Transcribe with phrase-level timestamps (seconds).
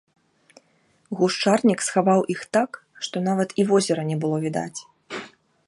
[1.19, 2.71] Гушчарнік схаваў іх так,
[3.09, 4.79] што нават і возера не было відаць.